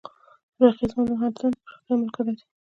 رقیب 0.61 0.89
زما 0.93 1.01
د 1.05 1.09
مهارتونو 1.13 1.51
د 1.55 1.59
پراختیا 1.65 1.93
ملګری 2.01 2.33
دی 2.37 2.45